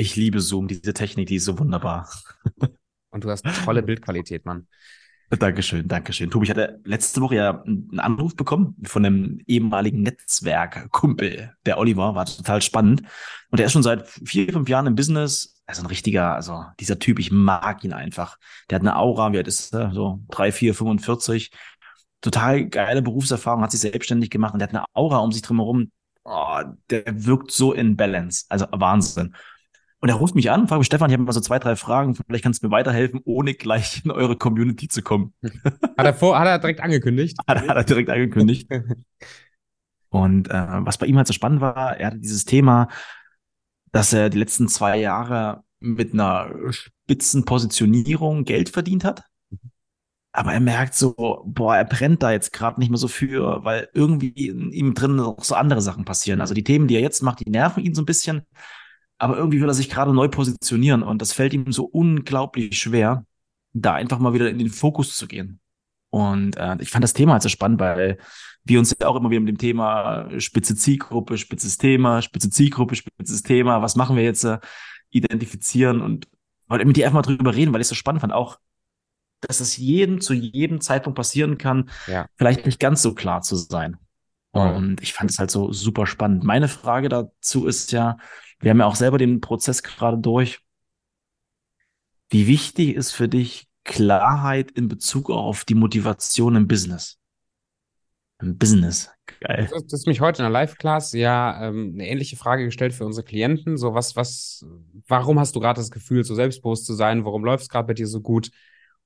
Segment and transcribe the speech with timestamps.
[0.00, 2.08] Ich liebe Zoom, diese Technik, die ist so wunderbar.
[3.10, 4.66] Und du hast tolle Bildqualität, Mann.
[5.28, 6.30] Dankeschön, Dankeschön.
[6.30, 11.52] Tobi, ich hatte letzte Woche ja einen Anruf bekommen von einem ehemaligen Netzwerkkumpel.
[11.66, 13.02] Der Oliver war total spannend.
[13.50, 15.60] Und der ist schon seit vier, fünf Jahren im Business.
[15.66, 18.38] Also ein richtiger, also dieser Typ, ich mag ihn einfach.
[18.70, 19.92] Der hat eine Aura, wie alt ist er?
[19.92, 21.50] So drei, vier, 45.
[22.22, 25.92] Total geile Berufserfahrung, hat sich selbstständig gemacht und der hat eine Aura um sich drumherum.
[26.24, 28.46] Oh, der wirkt so in Balance.
[28.48, 29.34] Also Wahnsinn.
[30.02, 32.14] Und er ruft mich an, fragt mich, Stefan, ich habe mal so zwei, drei Fragen,
[32.14, 35.34] vielleicht kannst du mir weiterhelfen, ohne gleich in eure Community zu kommen.
[35.42, 37.36] Hat er, vor, hat er direkt angekündigt?
[37.46, 38.68] hat, hat er direkt angekündigt.
[40.08, 42.88] Und äh, was bei ihm halt so spannend war, er hatte dieses Thema,
[43.92, 49.22] dass er die letzten zwei Jahre mit einer Spitzenpositionierung Geld verdient hat.
[50.32, 53.88] Aber er merkt so, boah, er brennt da jetzt gerade nicht mehr so für, weil
[53.94, 56.40] irgendwie in ihm drin auch so andere Sachen passieren.
[56.40, 58.42] Also die Themen, die er jetzt macht, die nerven ihn so ein bisschen
[59.20, 63.26] aber irgendwie will er sich gerade neu positionieren und das fällt ihm so unglaublich schwer,
[63.74, 65.60] da einfach mal wieder in den Fokus zu gehen.
[66.08, 68.18] Und äh, ich fand das Thema halt so spannend, weil
[68.64, 72.96] wir uns ja auch immer wieder mit dem Thema spitze Zielgruppe, spitzes Thema, spitze Zielgruppe,
[72.96, 74.58] spitzes Thema, was machen wir jetzt, äh,
[75.10, 76.26] identifizieren und
[76.68, 78.58] wollte mit dir einfach mal drüber reden, weil ich es so spannend fand, auch,
[79.42, 82.26] dass es jedem zu jedem Zeitpunkt passieren kann, ja.
[82.36, 83.96] vielleicht nicht ganz so klar zu sein.
[84.52, 86.42] Und ich fand es halt so super spannend.
[86.42, 88.16] Meine Frage dazu ist ja,
[88.60, 90.60] wir haben ja auch selber den Prozess gerade durch.
[92.28, 97.18] Wie wichtig ist für dich Klarheit in Bezug auf die Motivation im Business?
[98.40, 99.10] Im Business.
[99.40, 99.68] Geil.
[99.70, 103.24] Du hast mich heute in der Live-Class ja ähm, eine ähnliche Frage gestellt für unsere
[103.24, 103.76] Klienten.
[103.76, 104.64] So, was, was,
[105.08, 107.24] warum hast du gerade das Gefühl, so selbstbewusst zu sein?
[107.24, 108.50] Warum läuft es gerade bei dir so gut?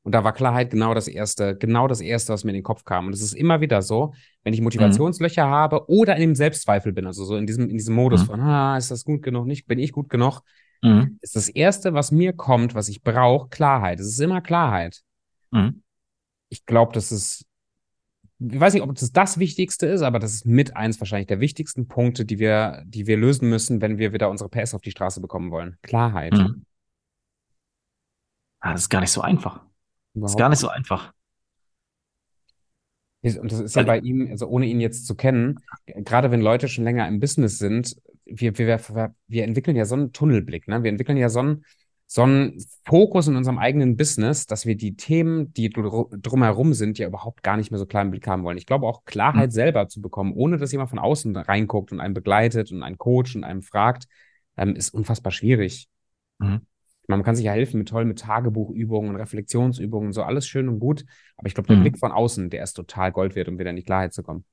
[0.04, 2.84] Und da war Klarheit genau das Erste, genau das Erste, was mir in den Kopf
[2.84, 3.06] kam.
[3.06, 4.12] Und es ist immer wieder so,
[4.44, 5.50] wenn ich Motivationslöcher mhm.
[5.50, 8.26] habe oder in dem Selbstzweifel bin, also so in diesem, in diesem Modus mhm.
[8.26, 10.42] von, ah, ist das gut genug, nicht, bin ich gut genug,
[10.82, 11.18] mhm.
[11.22, 13.98] ist das Erste, was mir kommt, was ich brauche, Klarheit.
[13.98, 15.00] Es ist immer Klarheit.
[15.50, 15.82] Mhm.
[16.50, 17.46] Ich glaube, das ist,
[18.38, 21.40] ich weiß nicht, ob das das Wichtigste ist, aber das ist mit eins wahrscheinlich der
[21.40, 24.90] wichtigsten Punkte, die wir, die wir lösen müssen, wenn wir wieder unsere PS auf die
[24.90, 25.78] Straße bekommen wollen.
[25.80, 26.34] Klarheit.
[26.34, 26.66] Mhm.
[28.60, 29.64] Ah, das ist gar nicht so einfach.
[30.14, 30.30] Überhaupt.
[30.30, 31.12] Ist gar nicht so einfach.
[33.22, 36.68] Und das ist ja bei ihm, also ohne ihn jetzt zu kennen, gerade wenn Leute
[36.68, 40.82] schon länger im Business sind, wir, wir, wir entwickeln ja so einen Tunnelblick, ne?
[40.82, 41.64] Wir entwickeln ja so einen,
[42.06, 47.06] so einen Fokus in unserem eigenen Business, dass wir die Themen, die drumherum sind, ja
[47.06, 48.58] überhaupt gar nicht mehr so klar im Blick haben wollen.
[48.58, 49.54] Ich glaube auch Klarheit mhm.
[49.54, 53.34] selber zu bekommen, ohne dass jemand von außen reinguckt und einen begleitet und einen coacht
[53.34, 54.04] und einem fragt,
[54.56, 55.88] ähm, ist unfassbar schwierig.
[56.38, 56.60] Mhm.
[57.06, 61.04] Man kann sich ja helfen mit toll mit Tagebuchübungen, Reflexionsübungen, so alles schön und gut.
[61.36, 61.82] Aber ich glaube, der mhm.
[61.82, 64.44] Blick von außen, der ist total Gold wert, um wieder in die Klarheit zu kommen.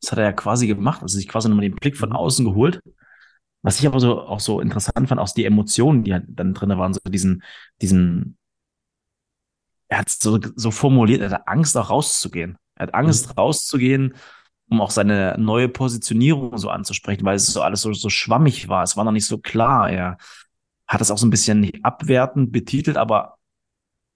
[0.00, 2.16] Das hat er ja quasi gemacht, also sich quasi nochmal den Blick von mhm.
[2.16, 2.80] außen geholt.
[3.62, 6.70] Was ich aber so auch so interessant fand, auch die Emotionen, die halt dann drin
[6.70, 7.42] waren, so diesen,
[7.82, 8.38] diesen,
[9.88, 12.56] er hat so, so formuliert, er hat Angst auch rauszugehen.
[12.76, 13.32] Er hat Angst mhm.
[13.34, 14.14] rauszugehen,
[14.70, 18.82] um auch seine neue Positionierung so anzusprechen, weil es so alles so, so schwammig war.
[18.82, 19.90] Es war noch nicht so klar.
[19.90, 20.16] Er
[20.90, 23.38] hat das auch so ein bisschen nicht abwertend betitelt, aber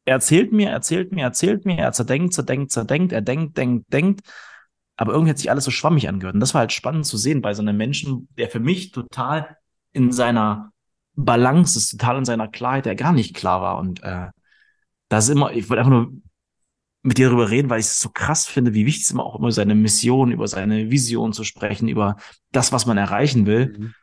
[0.05, 4.23] er erzählt mir, erzählt mir, erzählt mir, er zerdenkt, zerdenkt, zerdenkt, er denkt, denkt, denkt.
[4.97, 6.35] Aber irgendwie hat sich alles so schwammig angehört.
[6.35, 9.57] Und das war halt spannend zu sehen bei so einem Menschen, der für mich total
[9.93, 10.73] in seiner
[11.15, 13.79] Balance ist, total in seiner Klarheit, der gar nicht klar war.
[13.79, 14.27] Und äh,
[15.09, 16.13] das ist immer, ich wollte einfach nur
[17.03, 19.39] mit dir darüber reden, weil ich es so krass finde, wie wichtig es immer auch
[19.39, 22.17] immer seine Mission, über seine Vision zu sprechen, über
[22.51, 23.79] das, was man erreichen will.
[23.79, 23.95] Mhm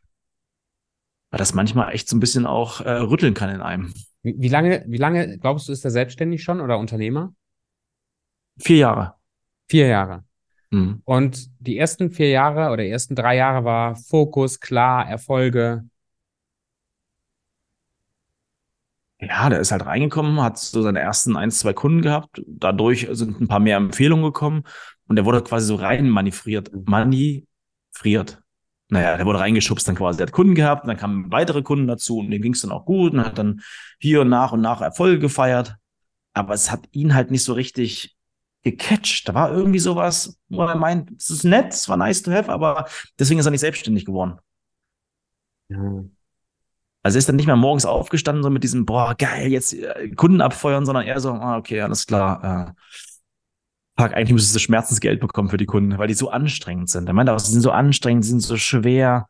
[1.31, 3.93] weil das manchmal echt so ein bisschen auch äh, rütteln kann in einem.
[4.21, 7.33] Wie, wie, lange, wie lange glaubst du, ist er selbstständig schon oder Unternehmer?
[8.59, 9.15] Vier Jahre.
[9.69, 10.25] Vier Jahre.
[10.71, 11.01] Mhm.
[11.05, 15.85] Und die ersten vier Jahre oder die ersten drei Jahre war Fokus, klar, Erfolge.
[19.19, 22.41] Ja, der ist halt reingekommen, hat so seine ersten ein, zwei Kunden gehabt.
[22.45, 24.63] Dadurch sind ein paar mehr Empfehlungen gekommen
[25.07, 28.40] und er wurde quasi so rein manövriert, manövriert
[28.91, 30.17] naja, der wurde reingeschubst dann quasi.
[30.17, 32.71] Der hat Kunden gehabt, und dann kamen weitere Kunden dazu und dem ging es dann
[32.71, 33.61] auch gut und hat dann
[33.99, 35.77] hier und nach und nach Erfolge gefeiert.
[36.33, 38.17] Aber es hat ihn halt nicht so richtig
[38.63, 39.29] gecatcht.
[39.29, 42.51] Da war irgendwie sowas, wo er meint, es ist nett, es war nice to have,
[42.51, 42.85] aber
[43.17, 44.39] deswegen ist er nicht selbstständig geworden.
[45.69, 46.03] Ja.
[47.01, 50.09] Also er ist dann nicht mehr morgens aufgestanden, so mit diesem, boah, geil, jetzt äh,
[50.09, 52.81] Kunden abfeuern, sondern eher so, ah, okay, alles klar, äh,
[53.97, 57.07] fuck, eigentlich müsstest du Schmerzensgeld bekommen für die Kunden, weil die so anstrengend sind.
[57.07, 59.27] Er meint aber, sie sind so anstrengend, sie sind so schwer.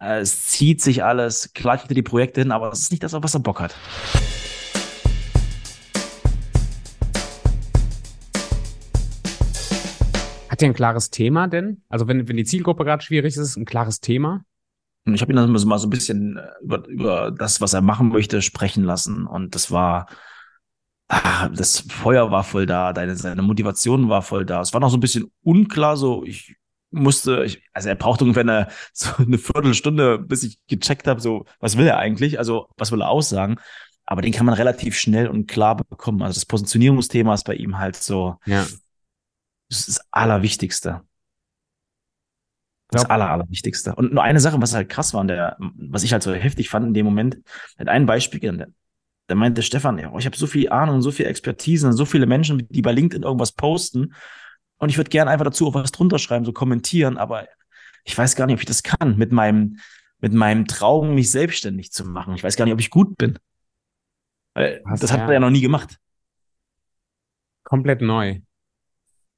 [0.00, 1.52] Äh, es zieht sich alles.
[1.52, 3.60] Klar kriegt er die Projekte hin, aber es ist nicht das, auf was er Bock
[3.60, 3.76] hat.
[10.48, 11.82] Hat der ein klares Thema denn?
[11.88, 14.44] Also wenn, wenn die Zielgruppe gerade schwierig ist, ein klares Thema?
[15.04, 18.08] Ich habe ihn dann mal so ein bisschen äh, über, über das, was er machen
[18.08, 19.26] möchte, sprechen lassen.
[19.26, 20.06] Und das war,
[21.12, 24.60] ah, das Feuer war voll da, deine, seine Motivation war voll da.
[24.60, 26.56] Es war noch so ein bisschen unklar, so ich
[26.90, 31.44] musste, ich, also er braucht ungefähr eine, so eine Viertelstunde, bis ich gecheckt habe, so,
[31.60, 32.38] was will er eigentlich?
[32.38, 33.56] Also, was will er aussagen?
[34.04, 36.22] Aber den kann man relativ schnell und klar bekommen.
[36.22, 38.66] Also das Positionierungsthema ist bei ihm halt so, Ja.
[39.68, 41.02] das ist das Allerwichtigste.
[42.90, 43.94] Das Aller, Allerwichtigste.
[43.94, 46.68] Und nur eine Sache, was halt krass war, und der, was ich halt so heftig
[46.68, 47.38] fand in dem Moment,
[47.78, 48.68] hat ein Beispiel, der,
[49.28, 52.26] der meinte Stefan, ja, ich habe so viel Ahnung, so viel Expertise und so viele
[52.26, 54.14] Menschen, die bei LinkedIn irgendwas posten.
[54.78, 57.46] Und ich würde gerne einfach dazu auch was drunter schreiben, so kommentieren, aber
[58.04, 59.78] ich weiß gar nicht, ob ich das kann, mit meinem,
[60.18, 62.34] mit meinem Traum, mich selbstständig zu machen.
[62.34, 63.38] Ich weiß gar nicht, ob ich gut bin.
[64.54, 65.98] Weil Was, das hat er ja noch nie gemacht.
[67.62, 68.40] Komplett neu.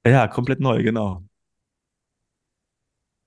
[0.06, 1.24] Ja, komplett neu, genau.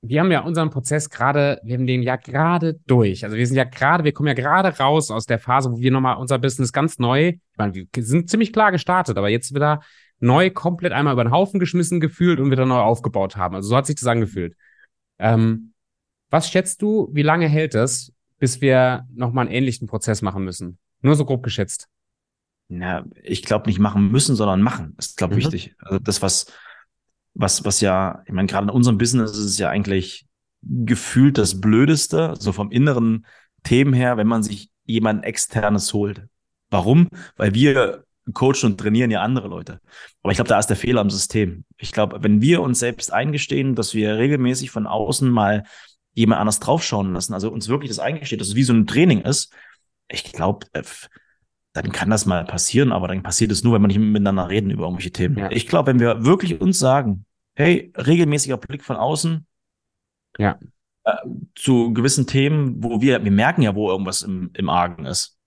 [0.02, 3.24] Wir haben ja unseren Prozess gerade, wir haben den ja gerade durch.
[3.26, 5.92] Also wir sind ja gerade, wir kommen ja gerade raus aus der Phase, wo wir
[5.92, 9.82] nochmal unser Business ganz neu, ich meine, wir sind ziemlich klar gestartet, aber jetzt wieder
[10.20, 13.56] neu komplett einmal über den Haufen geschmissen gefühlt und wieder neu aufgebaut haben.
[13.56, 14.56] Also so hat sich das angefühlt.
[15.20, 15.74] Ähm,
[16.30, 20.78] was schätzt du, wie lange hält es, bis wir nochmal einen ähnlichen Prozess machen müssen?
[21.02, 21.88] Nur so grob geschätzt.
[22.70, 24.96] Ja, ich glaube nicht machen müssen, sondern machen.
[24.98, 25.52] ist, glaube ich, Mhm.
[25.54, 25.76] wichtig.
[25.80, 26.52] Also das, was,
[27.38, 30.26] was, was ja, ich meine, gerade in unserem Business ist es ja eigentlich
[30.64, 33.26] gefühlt das Blödeste, so vom inneren
[33.64, 36.26] Themen her, wenn man sich jemand externes holt.
[36.70, 37.10] Warum?
[37.36, 38.04] Weil wir
[38.34, 39.80] coachen und trainieren ja andere Leute.
[40.22, 41.64] Aber ich glaube, da ist der Fehler im System.
[41.78, 45.64] Ich glaube, wenn wir uns selbst eingestehen, dass wir regelmäßig von außen mal
[46.14, 49.22] jemand anders draufschauen lassen, also uns wirklich das eingesteht, dass es wie so ein Training
[49.22, 49.54] ist,
[50.10, 50.84] ich glaube, äh,
[51.74, 54.72] dann kann das mal passieren, aber dann passiert es nur, wenn wir nicht miteinander reden
[54.72, 55.38] über irgendwelche Themen.
[55.38, 55.52] Ja.
[55.52, 57.26] Ich glaube, wenn wir wirklich uns sagen,
[57.58, 59.46] hey, regelmäßiger Blick von außen
[60.38, 60.60] Ja.
[61.04, 61.14] äh,
[61.56, 65.38] zu gewissen Themen, wo wir, wir merken ja, wo irgendwas im, im Argen ist.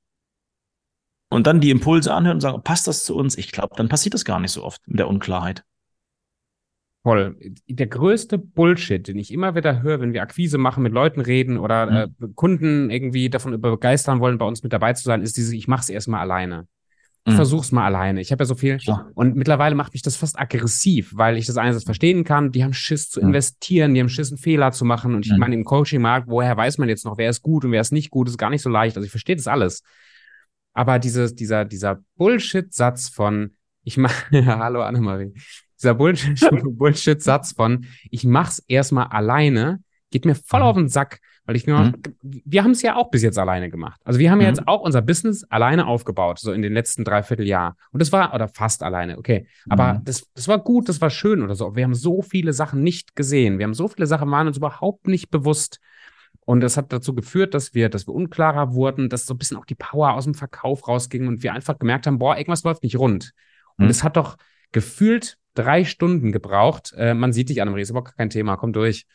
[1.32, 3.38] Und dann die Impulse anhören und sagen, passt das zu uns?
[3.38, 5.62] Ich glaube, dann passiert das gar nicht so oft mit der Unklarheit.
[7.04, 7.36] Voll.
[7.68, 11.56] Der größte Bullshit, den ich immer wieder höre, wenn wir Akquise machen, mit Leuten reden
[11.56, 12.14] oder Mhm.
[12.24, 15.68] äh, Kunden irgendwie davon begeistern wollen, bei uns mit dabei zu sein, ist diese, ich
[15.68, 16.66] mach's erstmal alleine.
[17.26, 17.36] Ich Mhm.
[17.36, 18.20] versuch's mal alleine.
[18.22, 18.78] Ich habe ja so viel.
[18.78, 19.10] Klar.
[19.14, 22.50] Und mittlerweile macht mich das fast aggressiv, weil ich das einerseits verstehen kann.
[22.50, 23.26] Die haben Schiss zu Mhm.
[23.28, 25.14] investieren, die haben Schiss, einen Fehler zu machen.
[25.14, 25.38] Und ich Mhm.
[25.38, 28.10] meine, im Coaching-Markt, woher weiß man jetzt noch, wer ist gut und wer ist nicht
[28.10, 28.96] gut, ist gar nicht so leicht.
[28.96, 29.82] Also ich verstehe das alles.
[30.72, 33.52] Aber dieses, dieser, dieser Bullshit-Satz von,
[33.84, 35.34] ich mach, hallo Annemarie,
[35.78, 36.40] dieser Bullshit-
[36.78, 40.66] Bullshit-Satz von, ich mach's erstmal alleine, geht mir voll Mhm.
[40.66, 41.92] auf den Sack, weil ich nur,
[42.22, 44.00] wir haben es ja auch bis jetzt alleine gemacht.
[44.04, 44.54] Also wir haben ja Mhm.
[44.56, 47.76] jetzt auch unser Business alleine aufgebaut, so in den letzten dreiviertel Jahr.
[47.92, 49.46] Und das war, oder fast alleine, okay.
[49.68, 50.04] Aber Mhm.
[50.04, 51.74] das, das war gut, das war schön oder so.
[51.74, 53.58] Wir haben so viele Sachen nicht gesehen.
[53.58, 55.80] Wir haben so viele Sachen, waren uns überhaupt nicht bewusst.
[56.46, 59.56] Und das hat dazu geführt, dass wir, dass wir unklarer wurden, dass so ein bisschen
[59.56, 62.82] auch die Power aus dem Verkauf rausging und wir einfach gemerkt haben, boah, irgendwas läuft
[62.82, 63.32] nicht rund.
[63.76, 63.90] Und Mhm.
[63.90, 64.36] es hat doch
[64.72, 66.92] gefühlt drei Stunden gebraucht.
[66.96, 69.06] Äh, man sieht dich, Annemarie, ist aber gar kein Thema, komm durch.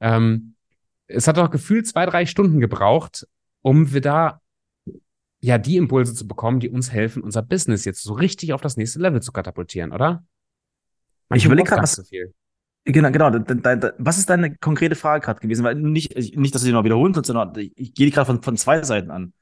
[0.00, 0.54] Ähm,
[1.06, 3.26] es hat doch gefühlt zwei, drei Stunden gebraucht,
[3.62, 4.40] um wieder
[5.40, 8.76] ja die Impulse zu bekommen, die uns helfen, unser Business jetzt so richtig auf das
[8.76, 10.24] nächste Level zu katapultieren, oder?
[11.34, 12.34] Ich überleg grad, braucht's gar was- so viel.
[12.84, 13.30] Genau, genau.
[13.30, 15.64] Da, da, da, was ist deine konkrete Frage gerade gewesen?
[15.64, 18.26] Weil nicht, nicht, dass du die noch wiederholen kannst, sondern ich, ich gehe die gerade
[18.26, 19.32] von, von zwei Seiten an.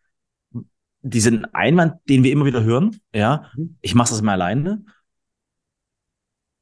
[1.02, 3.76] Diesen Einwand, den wir immer wieder hören, ja, Mhm.
[3.82, 4.84] ich mache das mal alleine.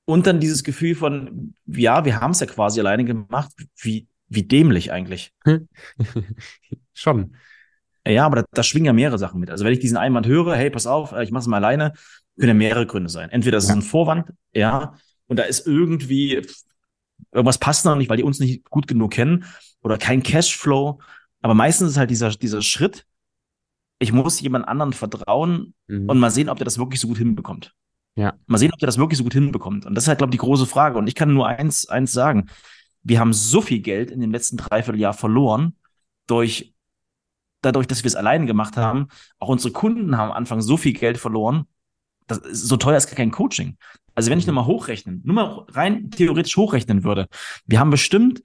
[0.05, 4.43] Und dann dieses Gefühl von, ja, wir haben es ja quasi alleine gemacht, wie, wie
[4.45, 5.33] dämlich eigentlich.
[6.95, 7.37] Schon.
[8.07, 9.51] Ja, aber da, da schwingen ja mehrere Sachen mit.
[9.51, 11.93] Also wenn ich diesen Einwand höre, hey, pass auf, äh, ich mache es mal alleine,
[12.37, 13.31] können ja mehrere Gründe sein.
[13.31, 13.75] Entweder das Ja.
[13.75, 14.95] ist ein Vorwand, ja,
[15.27, 16.43] und da ist irgendwie
[17.31, 19.45] irgendwas passt noch nicht, weil die uns nicht gut genug kennen
[19.83, 21.01] oder kein Cashflow.
[21.41, 23.05] Aber meistens ist halt dieser, dieser Schritt,
[24.01, 26.09] ich muss jemand anderen vertrauen Mhm.
[26.09, 27.73] und mal sehen, ob der das wirklich so gut hinbekommt.
[28.17, 28.35] Ja.
[28.47, 29.87] Mal sehen, ob der das wirklich so gut hinbekommt.
[29.87, 30.99] Und das ist halt, glaube ich, die große Frage.
[30.99, 32.49] Und ich kann nur eins, eins sagen.
[33.03, 35.77] Wir haben so viel Geld in dem letzten Dreivierteljahr verloren
[36.27, 36.75] durch,
[37.61, 39.09] dadurch, dass wir es alleine gemacht haben.
[39.39, 41.67] Auch unsere Kunden haben am Anfang so viel Geld verloren.
[42.27, 43.77] Das ist, so teuer ist gar kein Coaching.
[44.15, 47.29] Also wenn ich nur mal hochrechnen, nur mal rein theoretisch hochrechnen würde.
[47.67, 48.43] Wir haben bestimmt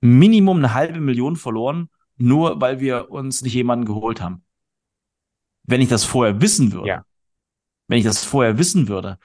[0.00, 4.44] Minimum eine halbe Million verloren, nur weil wir uns nicht jemanden geholt haben.
[5.64, 7.04] Wenn ich das vorher wissen würde, Ja.
[7.88, 9.18] wenn ich das vorher wissen würde,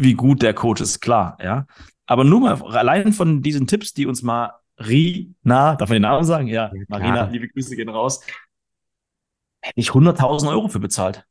[0.00, 1.66] wie gut der Coach ist, klar, ja.
[2.06, 6.46] Aber nur mal allein von diesen Tipps, die uns Marina, darf man den Namen sagen?
[6.46, 8.20] Ja, ja Marina, liebe Grüße gehen raus.
[9.60, 11.26] Hätte ich 100.000 Euro für bezahlt.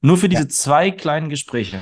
[0.00, 0.48] Nur für diese ja.
[0.48, 1.80] zwei kleinen Gespräche.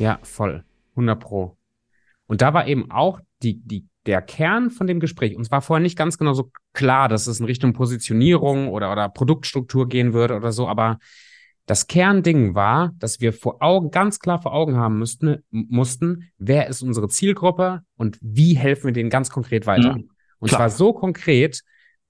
[0.00, 0.64] Ja, voll.
[0.96, 1.56] 100 Pro.
[2.26, 5.36] Und da war eben auch die, die der Kern von dem Gespräch.
[5.36, 9.08] Uns war vorher nicht ganz genau so klar, dass es in Richtung Positionierung oder, oder
[9.08, 10.98] Produktstruktur gehen würde oder so, aber
[11.66, 16.66] das Kernding war, dass wir vor Augen, ganz klar vor Augen haben müssten, mussten, wer
[16.66, 19.96] ist unsere Zielgruppe und wie helfen wir denen ganz konkret weiter.
[19.96, 20.10] Mhm.
[20.40, 21.62] Und zwar so konkret,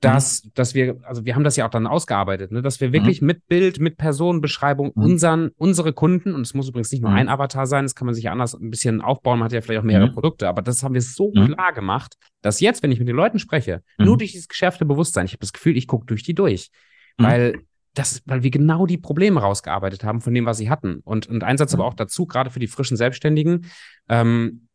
[0.02, 0.50] dass, mhm.
[0.54, 2.92] dass wir, also wir haben das ja auch dann ausgearbeitet, ne, dass wir mhm.
[2.92, 3.28] wirklich mhm.
[3.28, 5.02] mit Bild, mit Personenbeschreibung mhm.
[5.02, 7.16] unseren, unsere Kunden, und es muss übrigens nicht nur mhm.
[7.16, 9.60] ein Avatar sein, das kann man sich ja anders ein bisschen aufbauen, man hat ja
[9.60, 10.14] vielleicht auch mehrere mhm.
[10.14, 13.38] Produkte, aber das haben wir so klar gemacht, dass jetzt, wenn ich mit den Leuten
[13.38, 16.70] spreche, nur durch dieses geschärfte Bewusstsein, ich habe das Gefühl, ich gucke durch die durch.
[17.18, 17.62] Weil
[17.94, 21.00] das, weil wir genau die Probleme rausgearbeitet haben von dem, was sie hatten.
[21.04, 23.66] Und, und ein Satz aber auch dazu, gerade für die frischen Selbstständigen.
[24.08, 24.68] Ähm,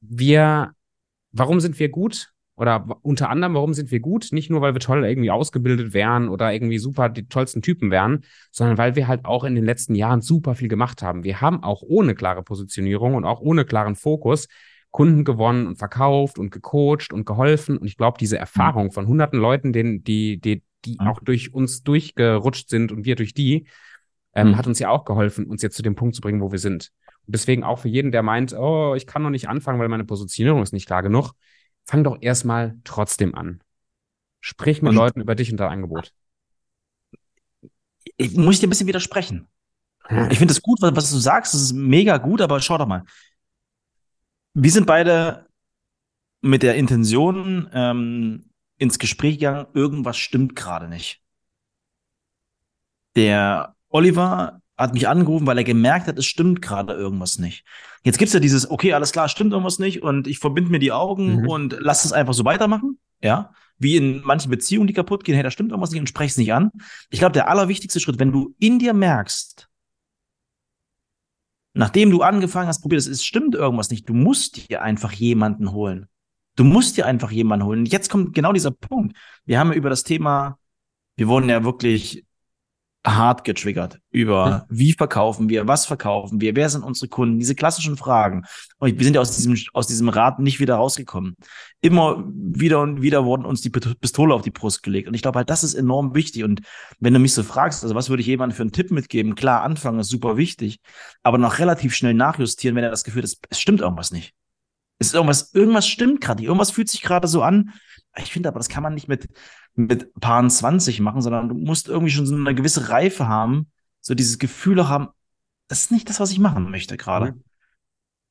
[0.00, 0.72] wir,
[1.32, 2.32] warum sind wir gut?
[2.56, 4.28] Oder unter anderem, warum sind wir gut?
[4.32, 8.24] Nicht nur, weil wir toll irgendwie ausgebildet wären oder irgendwie super die tollsten Typen wären,
[8.50, 11.22] sondern weil wir halt auch in den letzten Jahren super viel gemacht haben.
[11.22, 14.48] Wir haben auch ohne klare Positionierung und auch ohne klaren Fokus
[14.90, 17.76] Kunden gewonnen und verkauft und gecoacht und geholfen.
[17.76, 21.82] Und ich glaube, diese Erfahrung von hunderten Leuten, denen, die, die, die auch durch uns
[21.82, 23.66] durchgerutscht sind und wir durch die,
[24.34, 24.56] ähm, mhm.
[24.56, 26.92] hat uns ja auch geholfen, uns jetzt zu dem Punkt zu bringen, wo wir sind.
[27.26, 30.04] Und deswegen auch für jeden, der meint, oh, ich kann noch nicht anfangen, weil meine
[30.04, 31.32] Positionierung ist nicht klar genug,
[31.86, 33.62] fang doch erstmal trotzdem an.
[34.40, 36.12] Sprich mit und Leuten über dich und dein Angebot.
[38.16, 39.48] Ich muss dir ein bisschen widersprechen.
[40.30, 42.86] Ich finde es gut, was, was, du sagst, das ist mega gut, aber schau doch
[42.86, 43.04] mal.
[44.54, 45.48] Wir sind beide
[46.40, 51.22] mit der Intention ähm, ins Gespräch gegangen, irgendwas stimmt gerade nicht.
[53.16, 57.64] Der Oliver hat mich angerufen, weil er gemerkt hat, es stimmt gerade irgendwas nicht.
[58.04, 60.92] Jetzt gibt's ja dieses, okay, alles klar, stimmt irgendwas nicht und ich verbinde mir die
[60.92, 61.48] Augen mhm.
[61.48, 62.98] und lass es einfach so weitermachen.
[63.22, 66.30] Ja, wie in manchen Beziehungen, die kaputt gehen, hey, da stimmt irgendwas nicht und sprech
[66.30, 66.70] es nicht an.
[67.10, 69.68] Ich glaube, der allerwichtigste Schritt, wenn du in dir merkst,
[71.74, 76.08] nachdem du angefangen hast, probiert es stimmt irgendwas nicht, du musst dir einfach jemanden holen.
[76.56, 77.80] Du musst dir einfach jemanden holen.
[77.80, 79.14] Und jetzt kommt genau dieser Punkt.
[79.44, 80.58] Wir haben ja über das Thema,
[81.16, 82.24] wir wurden ja wirklich
[83.06, 87.96] hart getriggert über wie verkaufen wir, was verkaufen wir, wer sind unsere Kunden, diese klassischen
[87.96, 88.44] Fragen.
[88.78, 91.36] Und wir sind ja aus diesem, aus diesem Rad nicht wieder rausgekommen.
[91.80, 95.06] Immer wieder und wieder wurden uns die Pistole auf die Brust gelegt.
[95.06, 96.42] Und ich glaube halt, das ist enorm wichtig.
[96.42, 96.62] Und
[96.98, 99.36] wenn du mich so fragst, also was würde ich jemandem für einen Tipp mitgeben?
[99.36, 100.80] Klar, anfangen ist super wichtig,
[101.22, 104.34] aber noch relativ schnell nachjustieren, wenn er das Gefühl hat, es stimmt irgendwas nicht.
[104.98, 106.48] Es ist irgendwas, irgendwas stimmt gerade nicht.
[106.48, 107.72] Irgendwas fühlt sich gerade so an.
[108.18, 109.28] Ich finde aber, das kann man nicht mit,
[109.76, 114.14] mit Paaren 20 machen, sondern du musst irgendwie schon so eine gewisse Reife haben, so
[114.14, 115.08] dieses Gefühl haben,
[115.68, 117.32] das ist nicht das, was ich machen möchte gerade.
[117.32, 117.44] Mhm.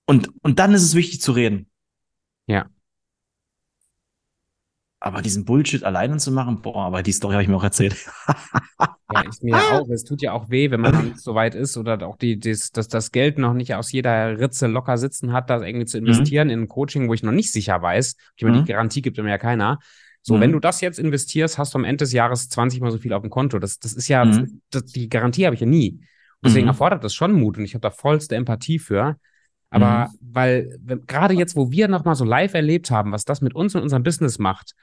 [0.08, 1.70] Und, und dann ist es wichtig zu reden.
[2.48, 2.68] Ja.
[5.00, 7.96] Aber diesen Bullshit alleine zu machen, boah, aber die Story habe ich mir auch erzählt.
[9.12, 9.88] ja, ist mir ja auch.
[9.90, 12.40] Es tut ja auch weh, wenn man noch nicht so weit ist oder auch die,
[12.40, 16.00] das, das, das Geld noch nicht aus jeder Ritze locker sitzen hat, da irgendwie zu
[16.00, 16.08] mhm.
[16.08, 16.54] investieren mhm.
[16.54, 18.16] in ein Coaching, wo ich noch nicht sicher weiß.
[18.36, 18.66] Ich meine, mhm.
[18.66, 19.80] die Garantie gibt mir ja keiner.
[20.28, 20.42] So, mhm.
[20.42, 23.14] wenn du das jetzt investierst, hast du am Ende des Jahres 20 mal so viel
[23.14, 23.60] auf dem Konto.
[23.60, 24.60] Das, das ist ja, mhm.
[24.72, 26.00] das, die Garantie habe ich ja nie.
[26.44, 26.70] deswegen mhm.
[26.70, 29.18] erfordert das schon Mut und ich habe da vollste Empathie für.
[29.70, 30.18] Aber mhm.
[30.22, 33.84] weil gerade jetzt, wo wir nochmal so live erlebt haben, was das mit uns und
[33.84, 34.74] unserem Business macht,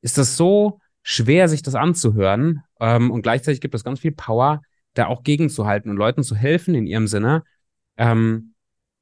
[0.00, 2.62] ist das so schwer, sich das anzuhören.
[2.78, 6.76] Ähm, und gleichzeitig gibt es ganz viel Power, da auch gegenzuhalten und Leuten zu helfen
[6.76, 7.42] in ihrem Sinne,
[7.96, 8.54] ähm,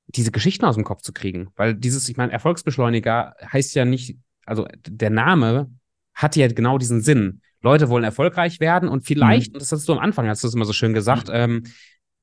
[0.06, 1.50] diese Geschichten aus dem Kopf zu kriegen.
[1.54, 5.70] Weil dieses, ich meine, Erfolgsbeschleuniger heißt ja nicht, also der Name
[6.14, 7.40] hat ja genau diesen Sinn.
[7.60, 9.56] Leute wollen erfolgreich werden und vielleicht, mhm.
[9.56, 11.34] und das hast du am Anfang, hast du es immer so schön gesagt, mhm.
[11.34, 11.62] ähm,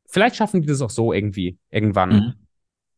[0.06, 2.10] vielleicht schaffen die das auch so irgendwie, irgendwann.
[2.10, 2.34] Mhm.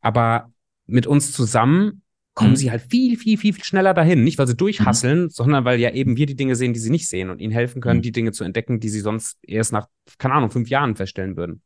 [0.01, 0.51] Aber
[0.87, 2.01] mit uns zusammen
[2.33, 2.55] kommen mhm.
[2.55, 4.23] sie halt viel, viel, viel, viel schneller dahin.
[4.23, 5.29] Nicht, weil sie durchhasseln, mhm.
[5.29, 7.81] sondern weil ja eben wir die Dinge sehen, die sie nicht sehen und ihnen helfen
[7.81, 8.03] können, mhm.
[8.03, 11.61] die Dinge zu entdecken, die sie sonst erst nach, keine Ahnung, fünf Jahren feststellen würden.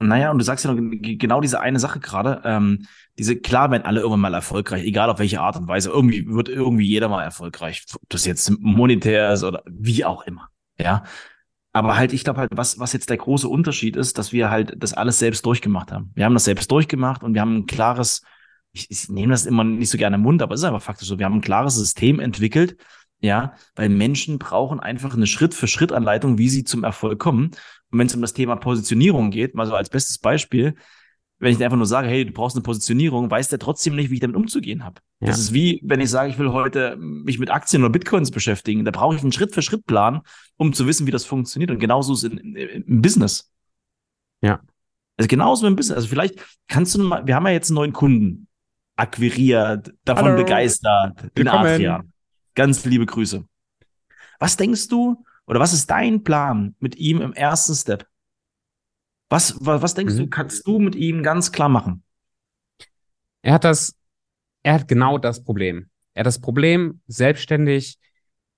[0.00, 2.42] Naja, und du sagst ja noch genau diese eine Sache gerade.
[2.44, 2.86] Ähm,
[3.18, 5.90] diese, klar werden alle irgendwann mal erfolgreich, egal auf welche Art und Weise.
[5.90, 7.84] Irgendwie wird irgendwie jeder mal erfolgreich.
[7.94, 10.48] Ob das jetzt monetär ist oder wie auch immer.
[10.78, 11.04] Ja.
[11.72, 14.74] Aber halt, ich glaube halt, was, was jetzt der große Unterschied ist, dass wir halt
[14.78, 16.12] das alles selbst durchgemacht haben.
[16.14, 18.22] Wir haben das selbst durchgemacht und wir haben ein klares,
[18.72, 21.08] ich, ich nehme das immer nicht so gerne im Mund, aber es ist einfach faktisch
[21.08, 21.18] so.
[21.18, 22.76] Wir haben ein klares System entwickelt,
[23.24, 27.52] ja, weil Menschen brauchen einfach eine Schritt-für-Schritt-Anleitung, wie sie zum Erfolg kommen.
[27.90, 30.74] Und wenn es um das Thema Positionierung geht, mal so als bestes Beispiel,
[31.38, 34.14] wenn ich einfach nur sage, hey, du brauchst eine Positionierung, weiß der trotzdem nicht, wie
[34.14, 35.00] ich damit umzugehen habe.
[35.20, 35.28] Ja.
[35.28, 38.84] Das ist wie, wenn ich sage, ich will heute mich mit Aktien oder Bitcoins beschäftigen.
[38.84, 40.20] Da brauche ich einen Schritt-für-Schritt-Plan,
[40.56, 41.70] um zu wissen, wie das funktioniert.
[41.70, 43.50] Und genauso ist es im Business.
[44.42, 44.60] Ja.
[45.16, 45.96] Also genauso im Business.
[45.96, 48.48] Also vielleicht kannst du mal, wir haben ja jetzt einen neuen Kunden
[48.96, 50.42] akquiriert, davon Hallo.
[50.42, 52.12] begeistert, in Adrian.
[52.54, 53.44] Ganz liebe Grüße.
[54.38, 58.06] Was denkst du, oder was ist dein Plan mit ihm im ersten Step?
[59.28, 60.18] Was, was, was denkst mhm.
[60.18, 62.02] du, kannst du mit ihm ganz klar machen?
[63.42, 63.96] Er hat das,
[64.62, 65.90] er hat genau das Problem.
[66.14, 67.98] Er hat das Problem, selbstständig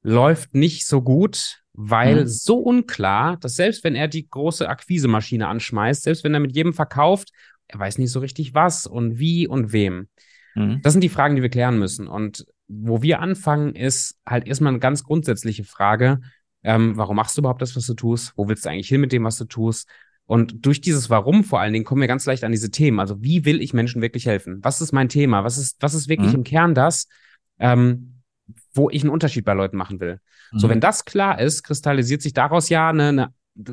[0.03, 2.29] läuft nicht so gut, weil mhm.
[2.29, 6.73] so unklar, dass selbst wenn er die große Akquisemaschine anschmeißt, selbst wenn er mit jedem
[6.73, 7.31] verkauft,
[7.69, 10.09] er weiß nicht so richtig was und wie und wem.
[10.55, 10.81] Mhm.
[10.83, 12.07] Das sind die Fragen, die wir klären müssen.
[12.07, 16.21] Und wo wir anfangen, ist halt erstmal eine ganz grundsätzliche Frage.
[16.63, 18.33] Ähm, warum machst du überhaupt das, was du tust?
[18.37, 19.89] Wo willst du eigentlich hin mit dem, was du tust?
[20.27, 22.99] Und durch dieses Warum vor allen Dingen kommen wir ganz leicht an diese Themen.
[22.99, 24.59] Also wie will ich Menschen wirklich helfen?
[24.63, 25.45] Was ist mein Thema?
[25.45, 26.39] Was ist, was ist wirklich mhm.
[26.39, 27.07] im Kern das,
[27.61, 28.23] ähm,
[28.75, 30.19] wo ich einen Unterschied bei Leuten machen will?
[30.51, 30.59] Mhm.
[30.59, 33.33] So, wenn das klar ist, kristallisiert sich daraus ja eine, eine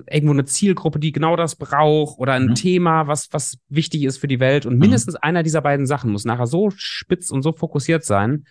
[0.09, 2.55] irgendwo eine Zielgruppe, die genau das braucht oder ein mhm.
[2.55, 4.65] Thema, was, was wichtig ist für die Welt.
[4.65, 4.79] Und mhm.
[4.79, 8.45] mindestens einer dieser beiden Sachen muss nachher so spitz und so fokussiert sein,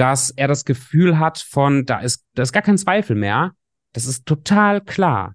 [0.00, 3.52] dass er das Gefühl hat von, da ist, da ist gar kein Zweifel mehr.
[3.92, 5.34] Das ist total klar.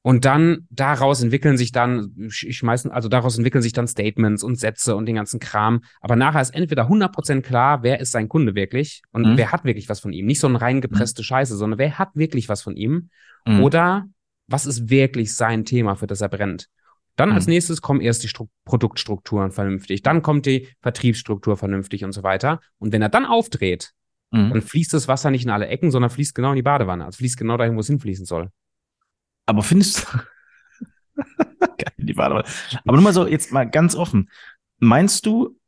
[0.00, 4.58] Und dann daraus entwickeln sich dann, ich schmeißen, also daraus entwickeln sich dann Statements und
[4.58, 5.82] Sätze und den ganzen Kram.
[6.00, 9.36] Aber nachher ist entweder 100% klar, wer ist sein Kunde wirklich und mhm.
[9.36, 10.24] wer hat wirklich was von ihm.
[10.24, 11.26] Nicht so eine rein gepresste mhm.
[11.26, 13.10] Scheiße, sondern wer hat wirklich was von ihm.
[13.44, 13.62] Mhm.
[13.62, 14.06] Oder
[14.46, 16.68] was ist wirklich sein Thema, für das er brennt.
[17.18, 17.54] Dann als mhm.
[17.54, 22.60] nächstes kommen erst die Stru Produktstrukturen vernünftig, dann kommt die Vertriebsstruktur vernünftig und so weiter.
[22.78, 23.92] Und wenn er dann aufdreht,
[24.30, 24.50] mhm.
[24.50, 27.04] dann fließt das Wasser nicht in alle Ecken, sondern fließt genau in die Badewanne.
[27.04, 28.50] Also fließt genau dahin, wo es hinfließen soll.
[29.46, 30.18] Aber findest du.
[31.60, 32.46] Geil, die Badewanne.
[32.84, 34.30] Aber nur mal so, jetzt mal ganz offen.
[34.78, 35.58] Meinst du,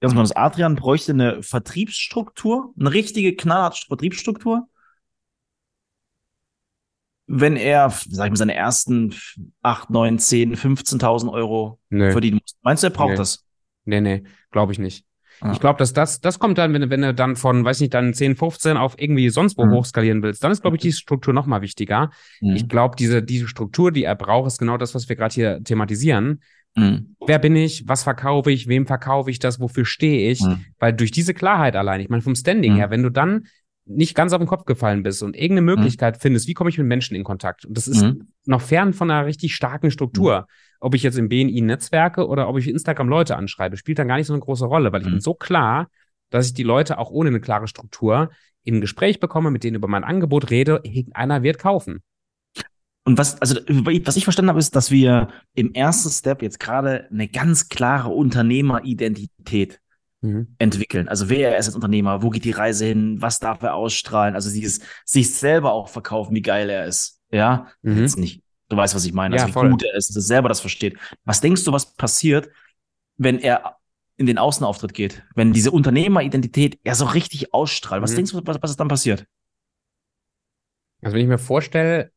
[0.00, 4.68] ganz mal, das Adrian bräuchte eine Vertriebsstruktur, eine richtige knallharte Vertriebsstruktur?
[7.26, 9.14] Wenn er, sag ich mal, seine ersten
[9.62, 12.12] 8, 9, 10, 15.000 Euro nee.
[12.12, 12.56] verdienen muss.
[12.62, 13.16] Meinst du, er braucht nee.
[13.16, 13.44] das?
[13.84, 15.04] Nee, nee, glaube ich nicht.
[15.40, 15.52] Ah.
[15.52, 18.14] Ich glaube, dass das, das kommt dann, wenn, wenn du dann von, weiß nicht, dann
[18.14, 19.72] 10, 15 auf irgendwie sonst wo mhm.
[19.72, 22.10] hochskalieren willst, dann ist, glaube ich, die Struktur noch mal wichtiger.
[22.40, 22.56] Mhm.
[22.56, 25.62] Ich glaube, diese, diese Struktur, die er braucht, ist genau das, was wir gerade hier
[25.62, 26.40] thematisieren.
[26.74, 27.16] Mhm.
[27.26, 27.88] Wer bin ich?
[27.88, 28.68] Was verkaufe ich?
[28.68, 29.60] Wem verkaufe ich das?
[29.60, 30.40] Wofür stehe ich?
[30.42, 30.64] Mhm.
[30.78, 32.76] Weil durch diese Klarheit allein, ich meine, vom Standing mhm.
[32.76, 33.46] her, wenn du dann
[33.86, 35.78] nicht ganz auf den Kopf gefallen bist und irgendeine mhm.
[35.78, 36.20] Möglichkeit mhm.
[36.20, 37.64] findest, wie komme ich mit Menschen in Kontakt?
[37.64, 38.28] Und das ist mhm.
[38.44, 40.40] noch fern von einer richtig starken Struktur.
[40.40, 40.44] Mhm.
[40.80, 44.16] Ob ich jetzt im BNI Netzwerke oder ob ich Instagram Leute anschreibe, spielt dann gar
[44.16, 45.20] nicht so eine große Rolle, weil ich bin mhm.
[45.20, 45.88] so klar,
[46.30, 48.30] dass ich die Leute auch ohne eine klare Struktur
[48.64, 50.82] in ein Gespräch bekomme, mit denen über mein Angebot rede,
[51.14, 52.02] einer wird kaufen.
[53.04, 57.06] Und was, also, was ich verstanden habe, ist, dass wir im ersten Step jetzt gerade
[57.08, 59.80] eine ganz klare Unternehmeridentität
[60.26, 60.54] mhm.
[60.58, 61.08] entwickeln.
[61.08, 64.34] Also wer er ist als Unternehmer, wo geht die Reise hin, was darf er ausstrahlen,
[64.34, 67.20] also dieses sich selber auch verkaufen, wie geil er ist.
[67.30, 67.98] Ja, mhm.
[67.98, 68.42] jetzt nicht.
[68.68, 70.60] Du weißt, was ich meine, also ja, wie gut er ist, dass er selber das
[70.60, 70.98] versteht.
[71.24, 72.48] Was denkst du, was passiert,
[73.16, 73.76] wenn er
[74.16, 78.02] in den Außenauftritt geht, wenn diese Unternehmeridentität er so richtig ausstrahlt?
[78.02, 78.16] Was mhm.
[78.16, 79.26] denkst du, was, was ist dann passiert?
[81.02, 82.10] Also wenn ich mir vorstelle,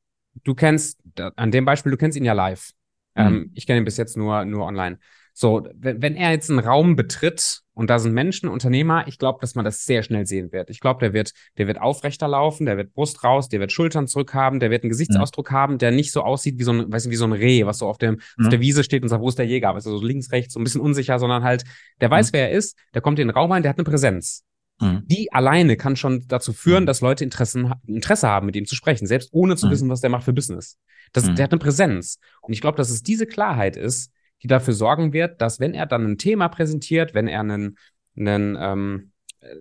[0.43, 1.00] du kennst,
[1.36, 2.72] an dem Beispiel, du kennst ihn ja live.
[3.15, 3.22] Mhm.
[3.22, 4.98] Ähm, ich kenne ihn bis jetzt nur, nur online.
[5.41, 9.38] So, wenn, wenn er jetzt einen Raum betritt und da sind Menschen, Unternehmer, ich glaube,
[9.39, 10.69] dass man das sehr schnell sehen wird.
[10.69, 14.06] Ich glaube, der wird, der wird aufrechter laufen, der wird Brust raus, der wird Schultern
[14.10, 15.58] zurück haben, der wird einen Gesichtsausdruck ja.
[15.58, 17.78] haben, der nicht so aussieht wie so ein, weißt du, wie so ein Reh, was
[17.78, 18.43] so auf dem, ja.
[18.43, 19.73] auf der Wiese steht und sagt, wo ist der Jäger?
[19.73, 21.63] Weißt du, so links, rechts, so ein bisschen unsicher, sondern halt,
[22.02, 22.34] der weiß, ja.
[22.34, 24.43] wer er ist, der kommt in den Raum rein, der hat eine Präsenz.
[24.82, 29.08] Die alleine kann schon dazu führen, dass Leute Interessen, Interesse haben, mit ihm zu sprechen,
[29.08, 30.78] selbst ohne zu wissen, was der macht für Business.
[31.12, 32.19] Das, Der hat eine Präsenz.
[32.41, 34.12] Und ich glaube, dass es diese Klarheit ist,
[34.43, 37.78] die dafür sorgen wird, dass wenn er dann ein Thema präsentiert, wenn er einen,
[38.17, 39.12] einen, ähm,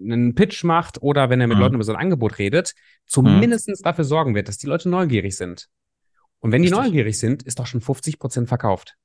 [0.00, 1.62] einen Pitch macht oder wenn er mit mhm.
[1.62, 2.74] Leuten über sein Angebot redet,
[3.06, 3.74] zumindest mhm.
[3.82, 5.68] dafür sorgen wird, dass die Leute neugierig sind.
[6.40, 6.84] Und wenn die Richtig.
[6.84, 8.96] neugierig sind, ist doch schon 50 Prozent verkauft.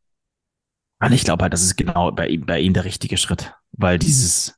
[0.99, 3.99] Und ich glaube halt, das ist genau bei ihm, bei ihm der richtige Schritt, weil
[3.99, 4.55] dieses,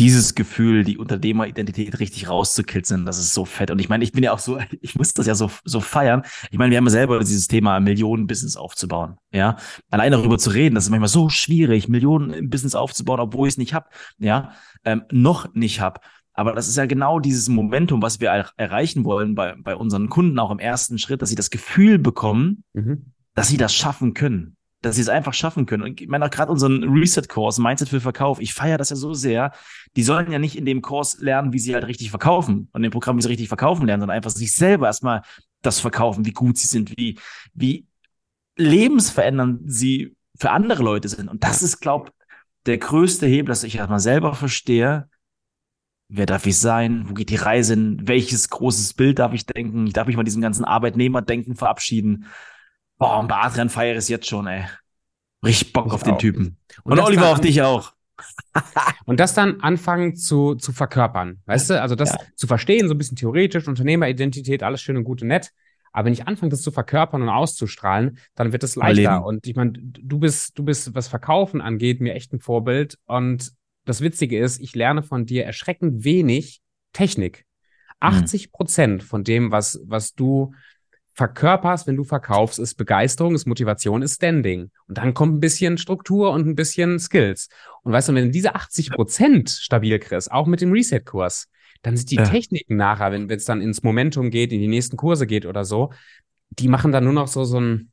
[0.00, 3.70] dieses Gefühl, die Unternehmeridentität richtig rauszukitzeln, das ist so fett.
[3.70, 6.22] Und ich meine, ich bin ja auch so, ich muss das ja so, so feiern.
[6.50, 9.18] Ich meine, wir haben ja selber dieses Thema Millionen-Business aufzubauen.
[9.30, 9.56] Ja,
[9.90, 13.54] allein darüber zu reden, das ist manchmal so schwierig, Millionen im Business aufzubauen, obwohl ich
[13.54, 13.90] es nicht habe.
[14.18, 14.52] Ja,
[14.84, 16.00] ähm, noch nicht habe.
[16.32, 20.38] Aber das ist ja genau dieses Momentum, was wir erreichen wollen bei, bei unseren Kunden
[20.38, 23.12] auch im ersten Schritt, dass sie das Gefühl bekommen, mhm.
[23.34, 25.82] dass sie das schaffen können dass sie es einfach schaffen können.
[25.82, 29.12] Und ich meine auch gerade unseren Reset-Kurs, Mindset für Verkauf, ich feiere das ja so
[29.12, 29.52] sehr.
[29.96, 32.90] Die sollen ja nicht in dem Kurs lernen, wie sie halt richtig verkaufen und dem
[32.90, 35.22] Programm, wie sie richtig verkaufen lernen, sondern einfach sich selber erstmal
[35.62, 37.18] das verkaufen, wie gut sie sind, wie,
[37.54, 37.86] wie
[38.56, 41.28] lebensverändernd sie für andere Leute sind.
[41.28, 42.12] Und das ist, glaube
[42.66, 45.08] der größte Hebel, dass ich erstmal selber verstehe,
[46.08, 49.86] wer darf ich sein, wo geht die Reise hin, welches großes Bild darf ich denken,
[49.86, 52.26] ich darf mich von diesem ganzen Arbeitnehmerdenken verabschieden
[53.00, 54.66] Boah, und bei Adrian feiere es jetzt schon, ey.
[55.42, 56.58] Richtig Bock ich auf den Typen.
[56.84, 57.94] Und, und Oliver auf dich auch.
[59.06, 61.80] und das dann anfangen zu, zu verkörpern, weißt du?
[61.80, 62.18] Also das ja.
[62.36, 65.50] zu verstehen, so ein bisschen theoretisch, Unternehmeridentität, alles schön und gut und nett.
[65.92, 69.00] Aber wenn ich anfange, das zu verkörpern und auszustrahlen, dann wird es leichter.
[69.00, 69.24] Überleben.
[69.24, 72.98] Und ich meine, du bist, du bist, was Verkaufen angeht, mir echt ein Vorbild.
[73.06, 73.50] Und
[73.86, 76.60] das Witzige ist, ich lerne von dir erschreckend wenig
[76.92, 77.46] Technik.
[78.00, 80.52] 80 Prozent von dem, was, was du
[81.20, 84.70] verkörperst, wenn du verkaufst, ist Begeisterung, ist Motivation, ist Standing.
[84.88, 87.50] Und dann kommt ein bisschen Struktur und ein bisschen Skills.
[87.82, 91.48] Und weißt du, wenn du diese 80 Prozent stabil kriegst, auch mit dem Reset-Kurs,
[91.82, 92.24] dann sind die Ja.
[92.24, 95.92] Techniken nachher, wenn es dann ins Momentum geht, in die nächsten Kurse geht oder so,
[96.48, 97.92] die machen dann nur noch so, so ein,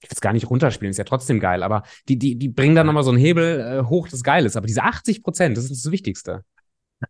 [0.00, 2.74] ich will es gar nicht runterspielen, ist ja trotzdem geil, aber die, die, die bringen
[2.74, 4.56] dann nochmal so einen Hebel äh, hoch, das geil ist.
[4.56, 6.42] Aber diese 80 Prozent, das ist das Wichtigste.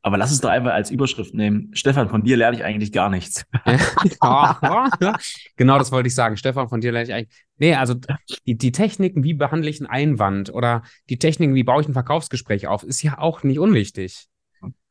[0.02, 1.70] Aber lass es doch einfach als Überschrift nehmen.
[1.74, 3.44] Stefan, von dir lerne ich eigentlich gar nichts.
[5.57, 6.37] genau das wollte ich sagen.
[6.37, 7.44] Stefan, von dir lerne ich eigentlich.
[7.59, 7.94] Nee, also
[8.46, 11.92] die, die Techniken, wie behandle ich einen Einwand oder die Techniken, wie baue ich ein
[11.92, 14.26] Verkaufsgespräch auf, ist ja auch nicht unwichtig.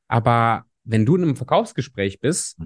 [0.07, 2.57] Aber wenn du in einem Verkaufsgespräch bist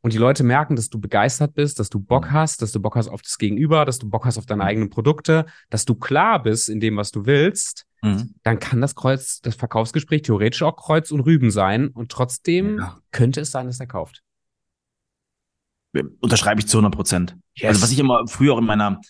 [0.00, 2.96] und die Leute merken, dass du begeistert bist, dass du Bock hast, dass du Bock
[2.96, 6.42] hast auf das Gegenüber, dass du Bock hast auf deine eigenen Produkte, dass du klar
[6.42, 8.34] bist in dem, was du willst, Mhm.
[8.44, 12.98] dann kann das Kreuz, das Verkaufsgespräch theoretisch auch Kreuz und Rüben sein und trotzdem Ja.
[13.10, 14.22] könnte es sein, dass er kauft.
[16.20, 17.36] Unterschreibe ich zu 100 Prozent.
[17.54, 17.68] Yes.
[17.70, 19.00] Also was ich immer früher auch in meiner,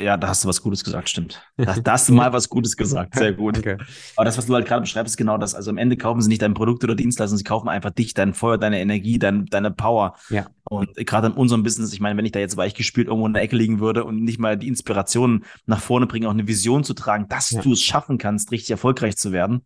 [0.00, 1.40] ja, da hast du was Gutes gesagt, stimmt.
[1.56, 3.56] Da, da hast du mal was Gutes gesagt, sehr gut.
[3.56, 3.78] Danke.
[4.16, 5.54] Aber das, was du halt gerade beschreibst, ist genau das.
[5.54, 8.34] Also am Ende kaufen sie nicht dein Produkt oder Dienstleistung, sie kaufen einfach dich, dein
[8.34, 10.16] Feuer, deine Energie, dein, deine Power.
[10.30, 10.46] Ja.
[10.68, 13.42] Und gerade in unserem Business, ich meine, wenn ich da jetzt weichgespült irgendwo in der
[13.44, 16.94] Ecke liegen würde und nicht mal die Inspiration nach vorne bringen, auch eine Vision zu
[16.94, 17.62] tragen, dass Ja.
[17.62, 19.64] du es schaffen kannst, richtig erfolgreich zu werden,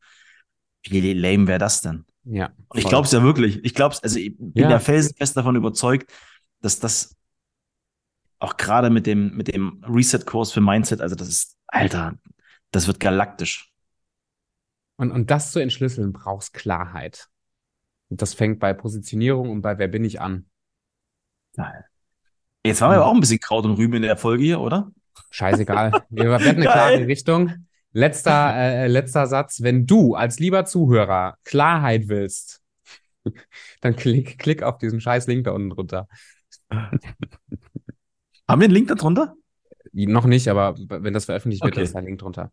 [0.84, 2.04] wie lame wäre das denn?
[2.24, 2.50] Ja.
[2.68, 3.64] Und ich glaube es ja wirklich.
[3.64, 4.70] Ich glaube es, also ich bin Ja.
[4.70, 6.10] ja felsenfest davon überzeugt,
[6.60, 7.16] dass das
[8.38, 12.14] auch gerade mit dem, mit dem Reset-Kurs für Mindset, also das ist, Alter,
[12.70, 13.72] das wird galaktisch.
[14.96, 17.28] Und, und das zu entschlüsseln, brauchst Klarheit.
[18.08, 20.46] Und das fängt bei Positionierung und bei Wer bin ich an.
[21.56, 21.84] Geil.
[22.64, 24.90] Jetzt waren wir aber auch ein bisschen Kraut und Rüben in der Folge hier, oder?
[25.30, 26.04] Scheißegal.
[26.10, 26.72] Wir hatten eine Geil.
[26.72, 27.66] klare Richtung.
[27.92, 29.62] Letzter, äh, letzter Satz.
[29.62, 32.62] Wenn du als lieber Zuhörer Klarheit willst,
[33.80, 36.08] dann klick, klick auf diesen scheiß Link da unten drunter.
[38.48, 39.34] Haben wir einen Link da drunter?
[39.92, 41.84] Noch nicht, aber wenn das veröffentlicht wird, Okay.
[41.84, 42.50] ist da ein Link drunter.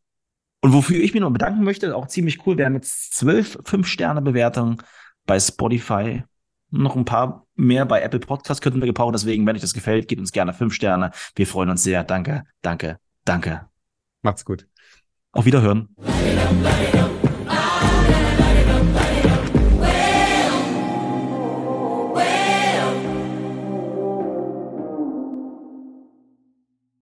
[0.62, 4.78] Und wofür ich mich noch bedanken möchte, auch ziemlich cool, wir haben jetzt zwölf Fünf-Sterne-Bewertungen
[5.26, 6.24] bei Spotify.
[6.72, 9.14] Noch ein paar mehr bei Apple Podcast könnten wir gebrauchen.
[9.14, 11.12] Deswegen, wenn euch das gefällt, gebt uns gerne fünf Sterne.
[11.36, 12.04] Wir freuen uns sehr.
[12.04, 13.68] Danke, danke, danke.
[14.24, 14.68] Macht's gut.
[15.32, 15.96] Auf Wiederhören.